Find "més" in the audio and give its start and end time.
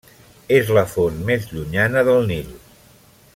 1.27-1.45